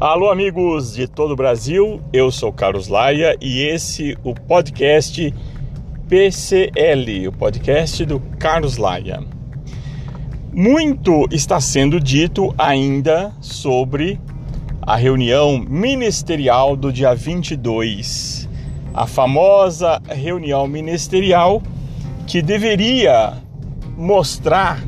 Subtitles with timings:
[0.00, 5.32] Alô, amigos de todo o Brasil, eu sou Carlos Laia e esse o podcast
[6.08, 9.22] PCL, o podcast do Carlos Laia.
[10.52, 14.18] Muito está sendo dito ainda sobre
[14.82, 18.48] a reunião ministerial do dia 22,
[18.92, 21.62] a famosa reunião ministerial
[22.26, 23.34] que deveria
[23.96, 24.82] mostrar,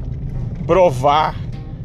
[0.66, 1.36] provar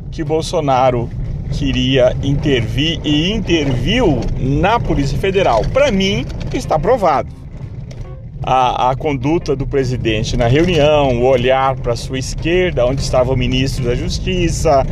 [0.10, 1.08] que Bolsonaro
[1.52, 5.62] queria intervir e interviu na Polícia Federal.
[5.74, 7.30] Para mim, está provado.
[8.44, 13.38] A, a, conduta do presidente na reunião, o olhar para sua esquerda, onde estava o
[13.38, 14.84] ministro da Justiça,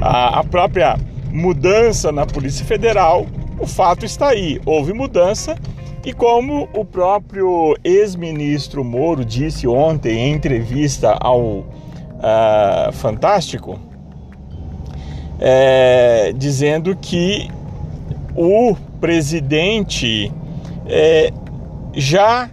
[0.00, 0.96] a, a própria
[1.30, 3.26] mudança na Polícia Federal,
[3.58, 4.58] o fato está aí.
[4.64, 5.54] Houve mudança
[6.04, 13.78] e como o próprio ex-ministro Moro disse ontem em entrevista ao uh, Fantástico,
[15.46, 17.50] é, dizendo que
[18.34, 20.32] o presidente
[20.86, 21.30] é,
[21.92, 22.48] já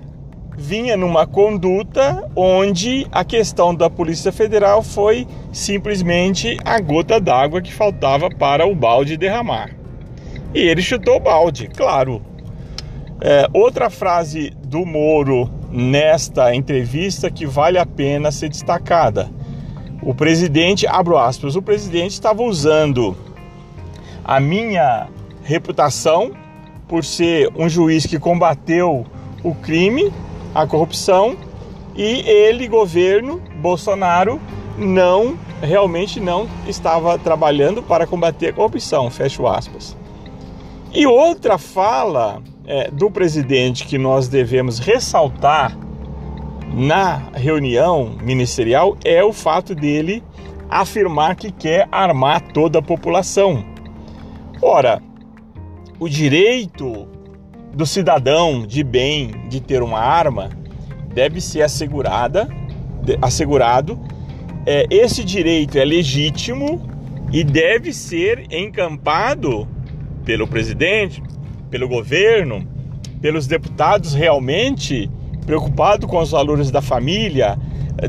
[0.57, 7.73] vinha numa conduta onde a questão da Polícia Federal foi simplesmente a gota d'água que
[7.73, 9.71] faltava para o balde derramar.
[10.53, 12.21] E ele chutou o balde, claro.
[13.21, 19.29] É, outra frase do Moro nesta entrevista que vale a pena ser destacada
[20.01, 23.15] o presidente, abro aspas, o presidente estava usando
[24.23, 25.07] a minha
[25.43, 26.31] reputação
[26.87, 29.05] por ser um juiz que combateu
[29.43, 30.11] o crime,
[30.53, 31.37] a corrupção,
[31.95, 34.39] e ele, governo Bolsonaro,
[34.77, 39.95] não realmente não estava trabalhando para combater a corrupção, fecho aspas.
[40.91, 45.77] E outra fala é, do presidente que nós devemos ressaltar
[46.73, 50.23] na reunião ministerial é o fato dele
[50.69, 53.63] afirmar que quer armar toda a população.
[54.61, 55.01] Ora,
[55.99, 57.07] o direito
[57.73, 60.49] do cidadão de bem de ter uma arma
[61.13, 62.47] deve ser assegurada,
[63.21, 63.99] assegurado.
[64.65, 66.89] É, esse direito é legítimo
[67.33, 69.67] e deve ser encampado
[70.23, 71.21] pelo presidente,
[71.69, 72.65] pelo governo,
[73.21, 75.09] pelos deputados realmente
[75.45, 77.57] preocupado com os valores da família,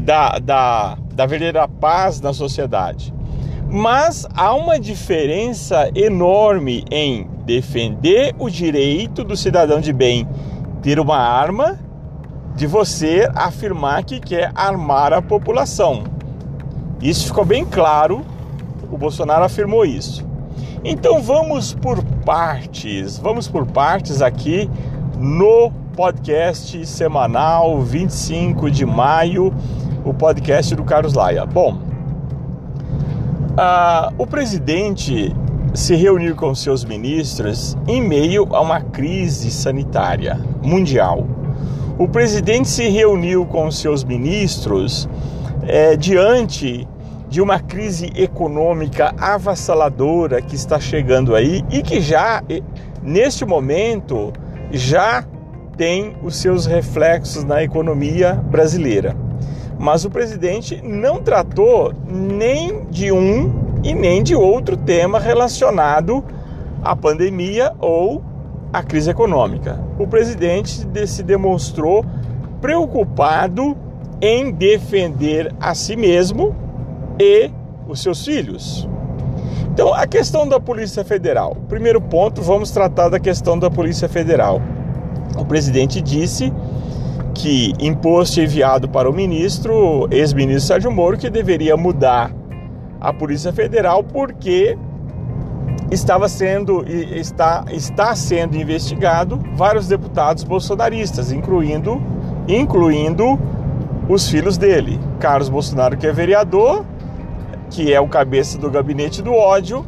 [0.00, 3.12] da, da, da verdadeira paz na sociedade.
[3.70, 10.28] Mas há uma diferença enorme em defender o direito do cidadão de bem
[10.82, 11.78] ter uma arma
[12.54, 16.04] de você afirmar que quer armar a população.
[17.00, 18.24] Isso ficou bem claro,
[18.90, 20.24] o Bolsonaro afirmou isso.
[20.84, 24.68] Então vamos por partes, vamos por partes aqui
[25.18, 29.52] no podcast semanal 25 de maio,
[30.04, 31.46] o podcast do Carlos Laia.
[31.46, 31.78] Bom,
[33.52, 35.34] uh, o presidente
[35.74, 41.26] se reuniu com seus ministros em meio a uma crise sanitária mundial.
[41.98, 45.08] O presidente se reuniu com seus ministros
[45.66, 46.88] é, diante
[47.28, 52.42] de uma crise econômica avassaladora que está chegando aí e que já,
[53.02, 54.32] neste momento,
[54.72, 55.24] já
[55.76, 59.16] tem os seus reflexos na economia brasileira.
[59.78, 66.24] Mas o presidente não tratou nem de um e nem de outro tema relacionado
[66.82, 68.22] à pandemia ou
[68.72, 69.78] à crise econômica.
[69.98, 72.04] O presidente se demonstrou
[72.60, 73.76] preocupado
[74.20, 76.54] em defender a si mesmo
[77.18, 77.50] e
[77.88, 78.88] os seus filhos.
[79.72, 81.56] Então, a questão da Polícia Federal.
[81.68, 84.60] Primeiro ponto, vamos tratar da questão da Polícia Federal
[85.36, 86.52] o presidente disse
[87.34, 92.30] que imposto enviado para o ministro, ex-ministro Sérgio Moro, que deveria mudar
[93.00, 94.76] a Polícia Federal porque
[95.90, 102.00] estava sendo está está sendo investigado vários deputados bolsonaristas, incluindo
[102.46, 103.38] incluindo
[104.08, 106.84] os filhos dele, Carlos Bolsonaro que é vereador,
[107.72, 109.84] que é o cabeça do gabinete do ódio,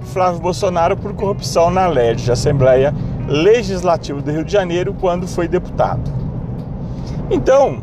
[0.00, 2.94] Flávio Bolsonaro por corrupção na LERJ, Assembleia
[3.28, 6.10] Legislativo do Rio de Janeiro quando foi deputado.
[7.30, 7.82] Então,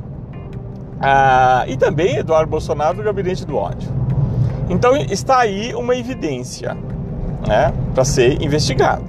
[1.00, 3.90] ah, e também Eduardo Bolsonaro do gabinete do ódio.
[4.70, 6.76] Então está aí uma evidência
[7.48, 9.04] né, para ser investigado.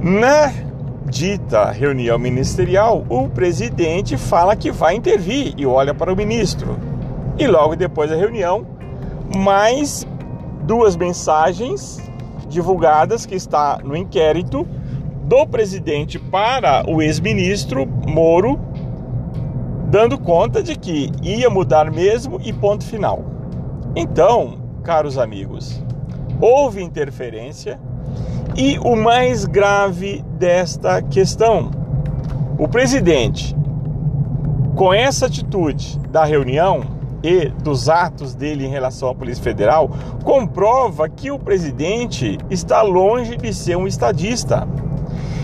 [0.00, 0.52] Na
[1.06, 6.78] dita reunião ministerial, o presidente fala que vai intervir e olha para o ministro.
[7.36, 8.73] E logo depois da reunião,
[9.36, 10.06] mais
[10.62, 12.00] duas mensagens
[12.48, 14.66] divulgadas que está no inquérito
[15.24, 18.60] do presidente para o ex-ministro Moro,
[19.90, 23.24] dando conta de que ia mudar mesmo e ponto final.
[23.96, 25.82] Então, caros amigos,
[26.40, 27.78] houve interferência
[28.56, 31.72] E o mais grave desta questão,
[32.56, 33.56] o presidente,
[34.76, 36.82] com essa atitude da reunião
[37.24, 39.88] e dos atos dele em relação à Polícia Federal,
[40.22, 44.68] comprova que o presidente está longe de ser um estadista.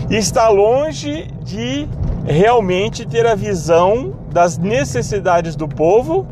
[0.07, 1.87] Está longe de
[2.23, 6.27] realmente ter a visão das necessidades do povo,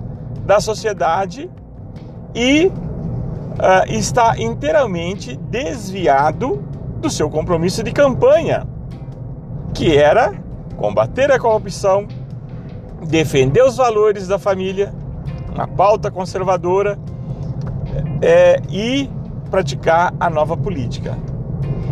[0.45, 1.49] da sociedade
[2.35, 2.71] e uh,
[3.91, 6.63] está inteiramente desviado
[7.01, 8.67] do seu compromisso de campanha,
[9.73, 10.33] que era
[10.77, 12.07] combater a corrupção,
[13.07, 14.93] defender os valores da família,
[15.59, 16.97] uma pauta conservadora
[18.21, 19.09] é, e
[19.51, 21.17] praticar a nova política.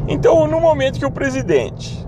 [0.08, 2.06] Então, no momento que o presidente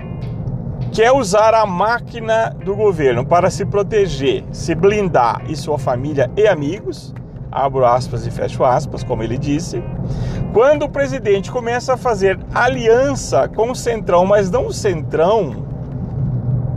[0.93, 6.47] quer usar a máquina do governo para se proteger, se blindar e sua família e
[6.47, 7.13] amigos,
[7.51, 9.83] abro aspas e fecho aspas, como ele disse,
[10.53, 15.65] quando o presidente começa a fazer aliança com o Centrão, mas não o Centrão,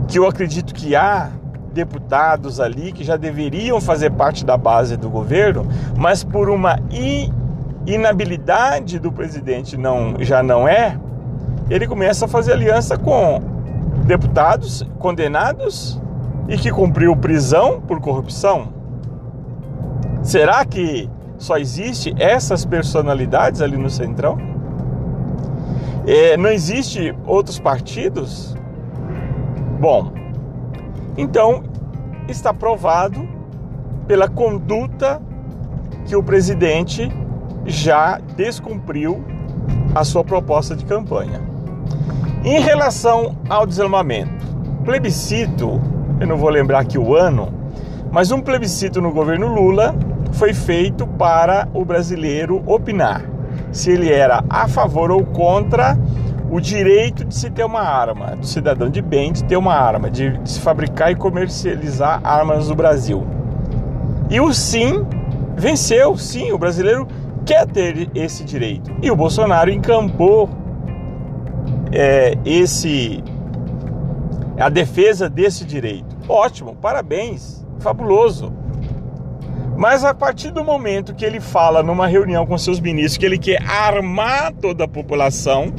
[0.09, 1.29] que eu acredito que há
[1.73, 5.67] deputados ali que já deveriam fazer parte da base do governo,
[5.97, 6.79] mas por uma
[7.85, 10.97] inabilidade do presidente não já não é,
[11.69, 13.41] ele começa a fazer aliança com
[14.05, 15.99] deputados condenados
[16.47, 18.69] e que cumpriu prisão por corrupção.
[20.21, 24.37] Será que só existe essas personalidades ali no centrão?
[26.05, 28.55] É, não existe outros partidos?
[29.79, 30.11] Bom,
[31.17, 31.63] então
[32.27, 33.27] está provado
[34.07, 35.21] pela conduta
[36.05, 37.11] que o presidente
[37.65, 39.23] já descumpriu
[39.95, 41.41] a sua proposta de campanha.
[42.43, 44.45] Em relação ao desarmamento,
[44.83, 45.79] plebiscito,
[46.19, 47.53] eu não vou lembrar aqui o ano,
[48.11, 49.95] mas um plebiscito no governo Lula
[50.33, 53.33] foi feito para o brasileiro opinar
[53.71, 55.97] se ele era a favor ou contra
[56.53, 60.07] o direito de se ter uma arma, do cidadão de bem de ter uma arma,
[60.07, 63.25] de, de se fabricar e comercializar armas no Brasil.
[64.29, 65.03] E o sim
[65.57, 67.07] venceu, sim, o brasileiro
[67.43, 68.91] quer ter esse direito.
[69.01, 70.47] E o Bolsonaro encampou
[71.91, 73.23] é, esse
[74.59, 76.15] a defesa desse direito.
[76.29, 78.53] Ótimo, parabéns, fabuloso.
[79.75, 83.39] Mas a partir do momento que ele fala numa reunião com seus ministros que ele
[83.39, 85.73] quer armar toda a população,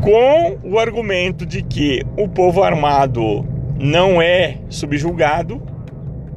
[0.00, 3.44] com o argumento de que o povo armado
[3.78, 5.62] não é subjugado,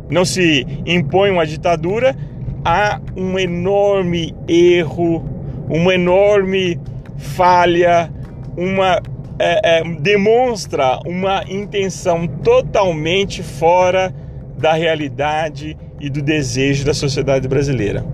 [0.10, 2.16] não se impõe uma ditadura,
[2.64, 5.24] há um enorme erro,
[5.70, 6.80] uma enorme
[7.18, 8.12] falha,
[8.58, 9.02] uma
[9.40, 14.14] é, é, demonstra uma intenção totalmente fora
[14.58, 18.06] da realidade e do desejo da sociedade brasileira.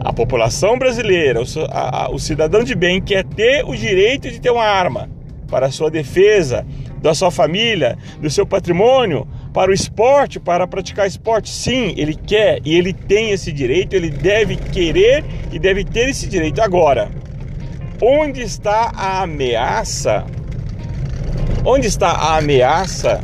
[0.00, 5.08] A população brasileira, o, cidadão de bem, quer ter o direito de ter uma arma
[5.48, 6.66] para a sua defesa,
[7.00, 11.50] da sua família, do seu patrimônio, para o esporte, para praticar esporte.
[11.50, 16.26] Sim, ele quer e ele tem esse direito, ele deve querer e deve ter esse
[16.26, 16.60] direito.
[16.60, 17.10] Agora,
[18.02, 20.26] onde está a ameaça?
[21.64, 23.20] Onde está a ameaça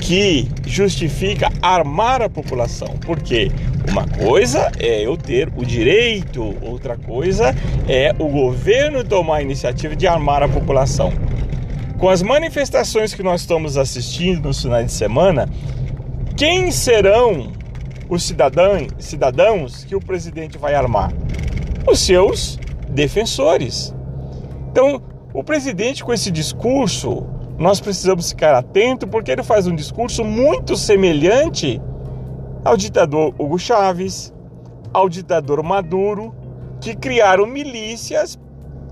[0.00, 2.96] que justifica armar a população.
[3.04, 3.50] Porque
[3.88, 7.54] uma coisa é eu ter o direito, outra coisa
[7.88, 11.12] é o governo tomar a iniciativa de armar a população.
[11.98, 15.48] Com as manifestações que nós estamos assistindo nos finais de semana,
[16.36, 17.52] quem serão
[18.08, 21.12] os cidadãos, cidadãos que o presidente vai armar?
[21.88, 23.94] Os seus defensores.
[24.70, 25.02] Então,
[25.32, 27.26] o presidente com esse discurso
[27.58, 31.80] nós precisamos ficar atento porque ele faz um discurso muito semelhante
[32.66, 34.34] ao ditador Hugo Chávez,
[34.92, 36.34] ao ditador Maduro,
[36.80, 38.38] que criaram milícias,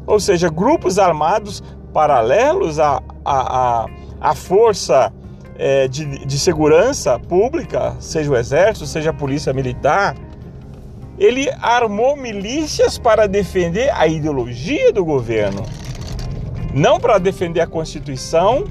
[0.07, 1.63] ou seja, grupos armados
[1.93, 3.87] paralelos à, à,
[4.21, 5.13] à, força
[5.59, 10.15] é, de, de segurança pública, seja o exército, seja a polícia militar.
[11.19, 15.65] Ele armou milícias para defender a ideologia do governo
[16.75, 18.65] não para defender a Constituição,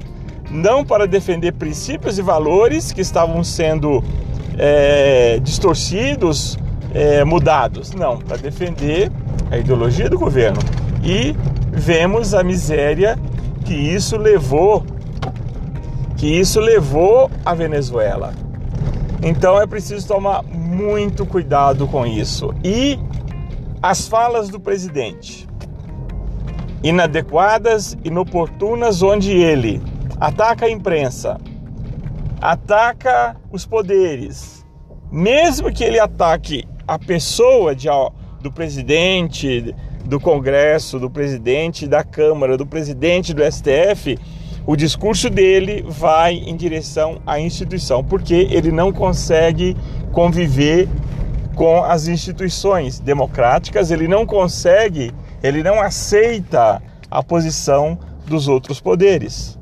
[0.50, 4.04] não para defender princípios e valores que estavam sendo
[4.58, 6.58] é, distorcidos,
[6.92, 7.92] é, mudados.
[7.92, 9.10] Não, para defender
[9.50, 10.58] a ideologia do governo.
[11.02, 11.34] E
[11.70, 13.18] vemos a miséria
[13.64, 14.84] que isso levou,
[16.16, 18.32] que isso levou a Venezuela.
[19.22, 22.54] Então é preciso tomar muito cuidado com isso.
[22.62, 22.98] E
[23.82, 25.48] as falas do presidente
[26.82, 29.82] inadequadas, inoportunas, onde ele
[30.20, 31.40] ataca a imprensa,
[32.44, 34.66] ataca os poderes,
[35.10, 37.88] mesmo que ele ataque a pessoa de,
[38.42, 39.74] do presidente,
[40.04, 44.18] do Congresso, do presidente da Câmara, do presidente do STF,
[44.66, 49.74] o discurso dele vai em direção à instituição, porque ele não consegue
[50.12, 50.86] conviver
[51.54, 59.58] com as instituições democráticas, ele não consegue, ele não aceita a posição dos outros poderes.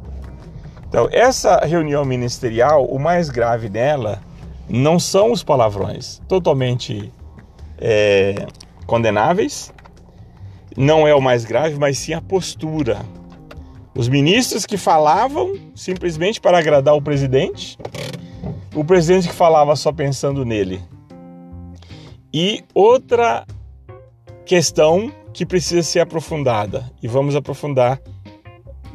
[0.93, 4.21] Então, essa reunião ministerial, o mais grave dela
[4.69, 7.11] não são os palavrões totalmente
[7.79, 8.47] é,
[8.85, 9.73] condenáveis,
[10.77, 13.01] não é o mais grave, mas sim a postura
[13.95, 17.79] os ministros que falavam simplesmente para agradar o presidente,
[18.75, 20.83] o presidente que falava só pensando nele.
[22.33, 23.45] E outra
[24.47, 28.01] questão que precisa ser aprofundada, e vamos aprofundar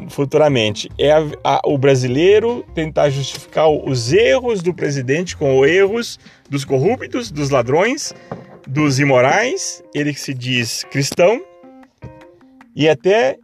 [0.09, 6.19] futuramente, é a, a, o brasileiro tentar justificar os erros do presidente com os erros
[6.49, 8.13] dos corruptos, dos ladrões,
[8.67, 11.41] dos imorais, ele que se diz cristão,
[12.75, 13.37] e até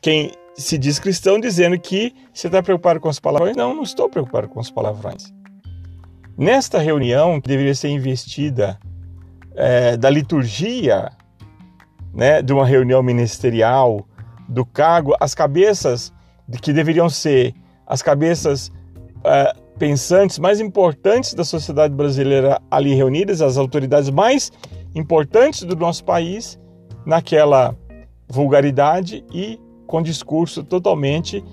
[0.00, 3.56] quem se diz cristão dizendo que você está preocupado com as palavrões.
[3.56, 5.32] Não, não estou preocupado com as palavrões.
[6.36, 8.78] Nesta reunião, que deveria ser investida
[9.56, 11.10] é, da liturgia,
[12.12, 14.06] né, de uma reunião ministerial,
[14.54, 16.12] do cargo, as cabeças
[16.62, 17.54] que deveriam ser
[17.86, 18.72] as cabeças
[19.24, 24.52] é, pensantes mais importantes da sociedade brasileira ali reunidas, as autoridades mais
[24.94, 26.58] importantes do nosso país,
[27.04, 27.76] naquela
[28.28, 31.44] vulgaridade e com discurso totalmente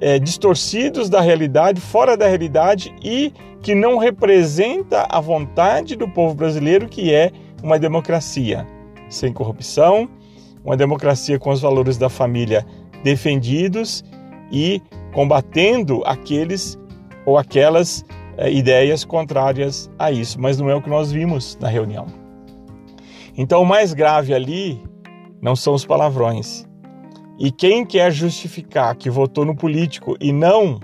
[0.00, 6.34] é, distorcidos da realidade, fora da realidade e que não representa a vontade do povo
[6.34, 7.30] brasileiro, que é
[7.62, 8.66] uma democracia
[9.08, 10.08] sem corrupção,
[10.64, 12.66] uma democracia com os valores da família
[13.02, 14.04] defendidos
[14.50, 14.80] e
[15.12, 16.78] combatendo aqueles
[17.24, 18.04] ou aquelas
[18.36, 20.40] é, ideias contrárias a isso.
[20.40, 22.06] Mas não é o que nós vimos na reunião.
[23.36, 24.82] Então, o mais grave ali
[25.40, 26.68] não são os palavrões,
[27.42, 30.78] e quem quer justificar que votou no político e não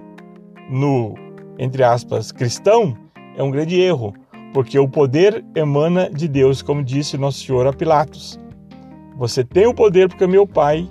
[0.71, 1.14] no,
[1.59, 2.97] entre aspas, cristão,
[3.37, 4.14] é um grande erro,
[4.54, 8.40] porque o poder emana de Deus, como disse Nosso Senhor a Pilatos.
[9.16, 10.88] Você tem o poder porque meu pai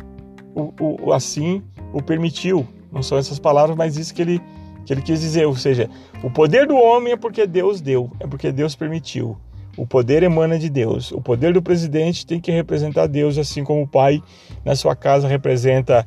[0.55, 1.61] o, o, assim
[1.93, 2.67] o permitiu.
[2.91, 4.41] Não são essas palavras, mas isso que ele,
[4.85, 5.45] que ele quis dizer.
[5.45, 5.89] Ou seja,
[6.23, 9.37] o poder do homem é porque Deus deu, é porque Deus permitiu.
[9.77, 11.11] O poder emana de Deus.
[11.11, 14.21] O poder do presidente tem que representar Deus, assim como o pai
[14.63, 16.05] na sua casa representa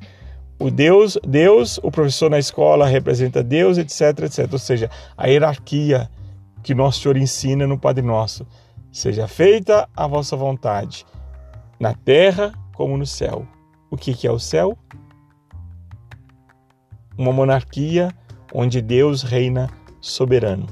[0.58, 4.52] o Deus, Deus, o professor na escola representa Deus, etc, etc.
[4.52, 6.10] Ou seja, a hierarquia
[6.62, 8.46] que nosso Senhor ensina no Padre Nosso.
[8.90, 11.06] Seja feita a vossa vontade,
[11.78, 13.46] na terra como no céu.
[13.90, 14.76] O que é o céu?
[17.16, 18.12] Uma monarquia
[18.52, 19.68] onde Deus reina
[20.00, 20.66] soberano.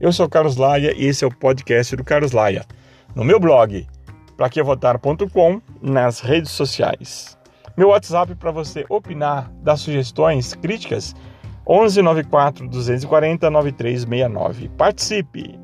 [0.00, 2.64] Eu sou Carlos Laia e esse é o podcast do Carlos Laia.
[3.14, 3.86] No meu blog,
[4.36, 7.38] praquevotar.com, nas redes sociais.
[7.76, 11.14] Meu WhatsApp para você opinar, dar sugestões, críticas,
[11.66, 14.68] 11 94 240 9369.
[14.70, 15.61] Participe!